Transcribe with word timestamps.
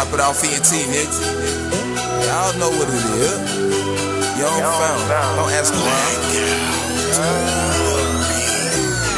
Drop 0.00 0.14
it 0.14 0.20
off 0.24 0.40
ENT, 0.40 0.72
nigga. 0.88 1.12
Y'all 2.24 2.56
know 2.56 2.72
what 2.72 2.88
it 2.88 3.04
is. 3.20 3.36
Young 4.40 4.64
Phantom. 4.64 5.36
Don't 5.36 5.52
ask 5.52 5.76
around. 5.76 6.16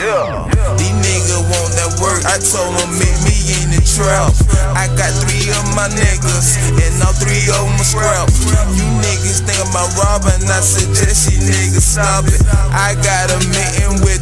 Yeah. 0.03 0.43
These 0.75 0.99
niggas 1.07 1.39
want 1.47 1.71
that 1.79 1.95
work. 2.03 2.27
I 2.27 2.43
told 2.43 2.75
them 2.75 2.91
meet 2.99 3.15
me 3.23 3.63
in 3.63 3.71
the 3.71 3.83
trap. 3.95 4.35
I 4.75 4.91
got 4.99 5.15
three 5.23 5.55
of 5.55 5.63
my 5.79 5.87
niggas, 5.87 6.59
and 6.75 6.99
all 7.07 7.15
three 7.15 7.47
of 7.47 7.63
them 7.63 7.79
scrap. 7.87 8.27
You 8.75 8.83
niggas 9.07 9.47
think 9.47 9.63
about 9.63 9.87
robbing, 9.95 10.43
I 10.51 10.59
suggest 10.67 11.31
you 11.31 11.47
niggas 11.47 11.95
stop 11.95 12.27
it. 12.27 12.43
I 12.75 12.99
got 13.07 13.31
a 13.31 13.39
meeting 13.55 14.03
with 14.03 14.22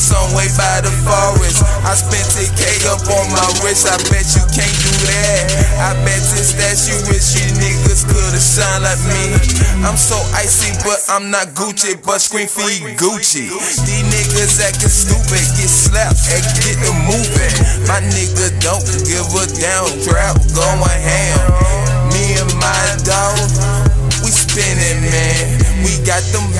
some 0.00 0.32
way 0.32 0.48
by 0.56 0.80
the 0.80 0.88
forest. 1.04 1.60
I 1.84 1.92
spent 1.92 2.24
10K 2.32 2.88
up 2.88 3.04
on 3.04 3.28
my 3.36 3.44
wrist, 3.60 3.84
I 3.84 4.00
bet 4.08 4.24
you 4.32 4.44
can't 4.48 4.78
do 4.80 4.92
that. 5.12 5.44
I 5.76 5.92
bet 6.00 6.24
this 6.32 6.56
that 6.56 6.80
you 6.88 6.96
wish 7.12 7.36
you 7.36 7.44
niggas 7.60 8.08
could've 8.08 8.40
shine 8.40 8.80
like 8.80 8.98
me. 9.04 9.36
I'm 9.84 10.00
so 10.00 10.16
icy, 10.32 10.72
but 10.80 10.96
I'm 11.12 11.28
not 11.28 11.52
Gucci, 11.52 12.00
but 12.00 12.24
scream 12.24 12.48
for 12.48 12.64
Gucci. 12.96 13.52
These 13.52 14.04
niggas 14.08 14.56
acting 14.64 14.88
stupid, 14.88 15.44
get 15.60 15.68
slapped 15.68 16.24
and 16.32 16.44
get 16.56 16.80
the 16.80 16.92
moving. 17.04 17.54
My 17.84 18.00
nigga 18.00 18.56
don't 18.64 18.84
give 19.04 19.28
a 19.36 19.44
damn, 19.52 19.84
trap 20.00 20.40
going 20.56 20.80
ham. 20.80 21.44
Me 22.08 22.40
and 22.40 22.52
my 22.56 22.84
dog, 23.04 23.36
we 24.24 24.32
spinning, 24.32 25.04
man. 25.04 25.60
We 25.84 26.00
got 26.08 26.24
them. 26.32 26.59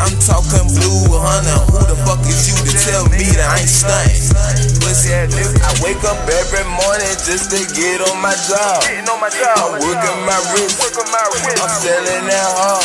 I'm 0.00 0.16
talking 0.16 0.64
blue 0.72 1.12
hunter. 1.12 1.60
Who 1.68 1.84
the 1.84 1.96
fuck 2.08 2.24
is 2.24 2.48
you 2.48 2.56
to 2.56 2.72
tell 2.72 3.04
me 3.12 3.20
that 3.36 3.52
I 3.52 3.60
ain't 3.60 3.68
stunting? 3.68 4.32
Listen, 4.80 5.28
I 5.60 5.70
wake 5.84 6.00
up 6.08 6.16
every 6.24 6.64
morning 6.64 7.12
just 7.20 7.52
to 7.52 7.60
get 7.76 8.00
on 8.08 8.16
my 8.24 8.32
job. 8.48 8.80
Getting 8.80 9.04
on 9.12 9.20
my. 9.20 9.28
I'm 9.28 9.76
working 9.76 10.20
my 10.24 10.40
wrist. 10.56 10.80
Working 10.80 11.04
my 11.12 11.20
wrist. 11.36 11.60
I'm 11.60 11.68
selling 11.84 12.26
that 12.32 12.48
hard. 12.56 12.80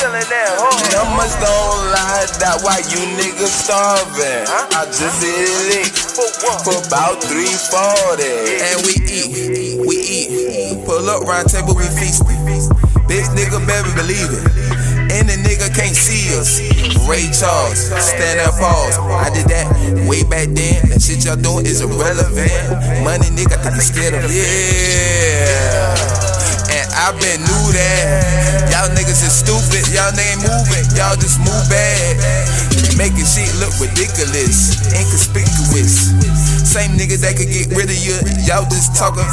Numbers 0.91 1.33
don't 1.39 1.79
lie, 1.95 2.27
that 2.43 2.59
why 2.67 2.83
you 2.91 2.99
niggas 3.15 3.63
starving. 3.63 4.45
I 4.75 4.83
just 4.91 5.23
hit 5.23 5.47
a 5.47 5.59
lick 5.71 5.95
For 6.67 6.83
about 6.83 7.23
340. 7.23 8.27
And 8.59 8.77
we 8.83 8.93
eat, 9.07 9.81
we 9.87 9.97
eat. 10.03 10.83
Pull 10.83 11.07
up 11.07 11.23
round 11.23 11.47
table, 11.47 11.79
we 11.79 11.87
feast. 11.95 12.27
Bitch 13.07 13.29
nigga, 13.37 13.63
baby, 13.63 13.89
believe 13.95 14.29
it. 14.35 14.84
And 15.15 15.31
the 15.31 15.39
nigga 15.39 15.71
can't 15.71 15.95
see 15.95 16.35
us. 16.35 16.59
Ray 17.07 17.31
Charles, 17.31 17.87
stand 18.03 18.43
up, 18.43 18.59
pause. 18.59 18.99
I 18.99 19.31
did 19.31 19.47
that 19.47 19.63
way 20.03 20.27
back 20.27 20.51
then. 20.51 20.91
That 20.91 20.99
shit 20.99 21.23
y'all 21.23 21.39
doing 21.39 21.65
is 21.65 21.79
irrelevant. 21.79 22.51
Money 22.99 23.31
nigga, 23.31 23.55
I 23.63 23.71
think 23.71 23.79
scared 23.79 24.19
of 24.19 24.27
yeah. 24.27 25.95
And 26.67 26.87
I 26.99 27.15
been 27.15 27.39
knew 27.47 27.65
that. 27.79 28.67
Y'all 28.75 28.91
niggas 28.91 29.23
is 29.23 29.31
stupid. 29.31 29.87
Y'all 29.95 30.11
ain't 30.11 30.43
moving. 30.43 30.83
Y'all 30.99 31.15
just 31.15 31.39
move 31.39 31.63
bad. 31.71 32.19
Making 32.99 33.23
shit 33.23 33.55
look 33.63 33.71
ridiculous, 33.79 34.83
inconspicuous. 34.91 36.11
Same 36.75 36.99
niggas 36.99 37.23
that 37.23 37.39
could 37.39 37.47
get 37.47 37.71
rid 37.71 37.87
of 37.87 37.95
you. 37.95 38.19
Y'all 38.43 38.67
just 38.67 38.99
talking. 38.99 39.23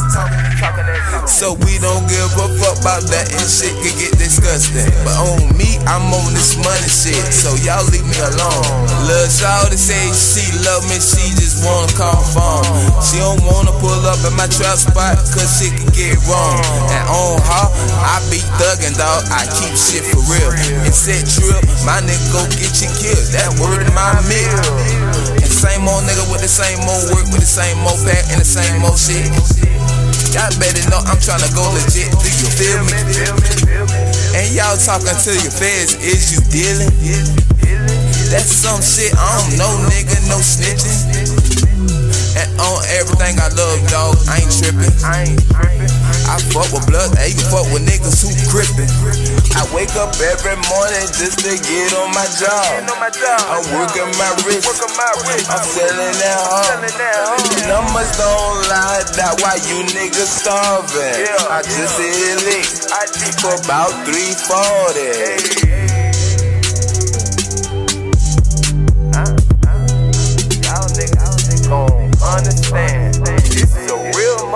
So 1.26 1.58
we 1.66 1.74
don't 1.82 2.06
give 2.06 2.30
a 2.38 2.46
fuck 2.62 2.78
about 2.78 3.02
that 3.10 3.34
and 3.34 3.50
shit 3.50 3.74
can 3.82 3.90
get 3.98 4.14
disgusting. 4.14 4.86
But 5.02 5.18
on 5.18 5.50
me, 5.58 5.82
I'm 5.90 6.06
on 6.14 6.30
this 6.38 6.54
money 6.54 6.86
shit. 6.86 7.18
So 7.34 7.50
y'all 7.66 7.82
leave 7.90 8.06
me 8.06 8.14
alone. 8.22 8.86
Lil' 9.10 9.26
Shawty 9.26 9.74
say 9.74 10.14
she 10.14 10.54
love 10.62 10.86
me, 10.86 11.02
she 11.02 11.34
just 11.34 11.66
wanna 11.66 11.90
call 11.98 12.22
phone. 12.30 12.62
She 13.02 13.18
don't 13.18 13.42
wanna 13.42 13.74
pull 13.82 13.98
up 14.06 14.22
at 14.22 14.38
my 14.38 14.46
trap 14.46 14.78
spot 14.78 15.18
cause 15.34 15.50
shit 15.58 15.74
can 15.74 15.90
get 15.98 16.14
wrong. 16.30 16.62
And 16.94 17.04
on 17.10 17.42
her, 17.42 17.66
I 18.06 18.22
be 18.30 18.38
thuggin' 18.54 18.94
dog, 18.94 19.26
I 19.34 19.50
keep 19.58 19.74
shit 19.74 20.06
for 20.14 20.22
real. 20.30 20.54
And 20.86 20.94
said 20.94 21.26
trip, 21.26 21.58
my 21.82 21.98
nigga 22.06 22.22
go 22.30 22.46
get 22.54 22.70
you 22.78 22.86
killed. 23.02 23.26
That 23.34 23.50
word 23.58 23.82
in 23.82 23.90
my 23.98 24.14
meal. 24.30 24.62
And 25.42 25.50
same 25.50 25.90
old 25.90 26.06
nigga 26.06 26.22
with 26.30 26.38
the 26.38 26.50
same 26.50 26.78
old 26.86 27.10
work, 27.10 27.26
with 27.32 27.40
the 27.40 27.48
same 27.48 27.80
pack 28.04 28.28
and 28.30 28.38
the 28.40 28.44
same 28.44 28.84
old 28.84 29.00
shit. 29.00 29.24
Y'all 30.36 30.52
better 30.60 30.84
know 30.92 31.00
I'm 31.08 31.16
tryna 31.16 31.48
go 31.56 31.64
legit. 31.72 32.12
Do 32.20 32.28
you 32.28 32.48
feel 32.52 32.80
me? 32.84 32.98
Feel 33.12 33.34
me. 33.40 33.48
And 34.36 34.48
y'all 34.52 34.76
talking 34.76 35.16
to 35.16 35.32
your 35.40 35.52
feds, 35.52 35.96
is 36.04 36.32
you 36.32 36.40
dealing? 36.52 36.92
That's 38.28 38.48
some 38.48 38.80
shit, 38.80 39.12
I 39.16 39.28
don't 39.40 39.58
know, 39.58 39.72
nigga, 39.88 40.16
no 40.28 40.38
snitching. 40.40 41.81
And 42.38 42.48
on 42.56 42.80
everything 42.96 43.36
I 43.40 43.48
love, 43.52 43.80
dog, 43.92 44.16
I 44.28 44.40
ain't 44.40 44.52
trippin'. 44.52 44.92
I 45.04 45.28
ain't 45.28 45.42
tripping. 45.52 45.92
I 46.30 46.40
fuck 46.52 46.68
with 46.72 46.86
blood, 46.88 47.12
I 47.20 47.28
even 47.28 47.44
fuck 47.52 47.68
with 47.74 47.84
niggas 47.84 48.24
who 48.24 48.32
gripping. 48.48 48.88
I 49.52 49.68
wake 49.76 49.92
up 50.00 50.16
every 50.16 50.56
morning 50.72 51.06
just 51.12 51.44
to 51.44 51.52
get 51.52 51.92
on 51.98 52.08
my 52.16 52.24
job. 52.40 52.88
on 52.88 53.00
my 53.00 53.12
job. 53.12 53.40
I'm 53.52 53.64
working 53.76 54.08
my 54.16 54.32
wrist. 54.48 54.64
Working 54.64 54.94
my 54.96 55.10
wrist. 55.28 55.52
I'm 55.52 55.60
selling 55.60 56.16
that 56.24 56.38
hard. 56.40 56.66
Selling 56.72 56.96
that 56.96 57.16
hard. 57.20 57.68
Numbers 57.68 58.10
don't 58.16 58.58
lie, 58.72 59.04
that 59.20 59.36
why 59.44 59.60
you 59.68 59.84
niggas 59.92 60.32
starving. 60.40 61.20
Yeah, 61.20 61.52
I 61.52 61.60
just 61.62 62.00
hit 62.00 62.16
a 62.16 62.44
lick 62.48 62.82
for 63.42 63.54
about 63.66 63.90
340. 64.06 65.81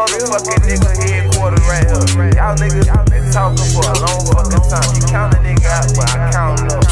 Motherfucking 0.06 0.62
nigga 0.66 0.90
headquarters 1.02 1.66
right 1.66 1.82
here. 1.82 1.98
Y'all 2.38 2.54
niggas 2.56 2.86
been 3.10 3.26
talking 3.32 3.66
for 3.74 3.82
a 3.82 3.94
long 3.98 4.22
fucking 4.30 4.62
time. 4.70 4.86
You 4.94 5.02
count 5.10 5.34
a 5.34 5.38
nigga 5.42 5.66
out, 5.66 5.90
but 5.96 6.06
I 6.14 6.30
count 6.30 6.62
up. 6.70 6.86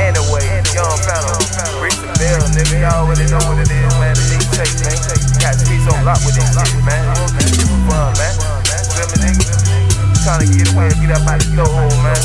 Anyway, 0.00 0.48
young 0.74 0.98
fella, 1.04 1.36
Rick 1.78 1.94
the 2.00 2.08
Bell, 2.18 2.42
nigga, 2.56 2.80
y'all 2.82 3.06
already 3.06 3.26
know 3.30 3.38
what 3.46 3.58
it 3.60 3.70
is, 3.70 3.94
man. 4.00 4.16
The 4.16 4.24
nigga 4.32 4.48
take, 4.56 4.74
man. 4.82 4.96
Got 5.38 5.54
streets 5.60 5.86
on 5.92 6.02
lock 6.04 6.18
with 6.24 6.34
this 6.34 6.48
shit, 6.50 6.82
man. 6.82 7.14
This 7.36 7.52
is 7.60 7.68
fun, 7.86 8.10
man. 8.18 8.34
Feel 8.96 9.06
me, 9.12 9.18
nigga? 9.22 9.44
Trying 10.24 10.40
to 10.42 10.48
get 10.48 10.66
away 10.72 10.88
and 10.88 10.98
get 11.00 11.10
up 11.12 11.28
out 11.28 11.38
the 11.40 11.46
door, 11.54 11.88
man. 12.02 12.18